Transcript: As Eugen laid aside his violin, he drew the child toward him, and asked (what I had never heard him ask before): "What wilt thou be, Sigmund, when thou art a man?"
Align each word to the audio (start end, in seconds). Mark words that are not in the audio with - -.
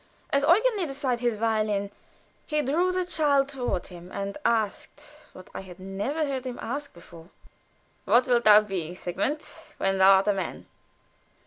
As 0.31 0.41
Eugen 0.41 0.77
laid 0.77 0.89
aside 0.89 1.19
his 1.19 1.37
violin, 1.37 1.91
he 2.47 2.63
drew 2.63 2.91
the 2.91 3.05
child 3.05 3.49
toward 3.49 3.85
him, 3.85 4.11
and 4.11 4.35
asked 4.43 5.05
(what 5.31 5.51
I 5.53 5.61
had 5.61 5.79
never 5.79 6.25
heard 6.25 6.47
him 6.47 6.57
ask 6.59 6.91
before): 6.91 7.29
"What 8.05 8.25
wilt 8.27 8.45
thou 8.45 8.61
be, 8.61 8.95
Sigmund, 8.95 9.41
when 9.77 9.99
thou 9.99 10.13
art 10.13 10.27
a 10.27 10.33
man?" 10.33 10.65